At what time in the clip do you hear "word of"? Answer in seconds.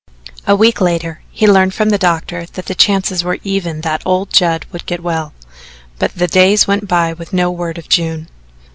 7.51-7.87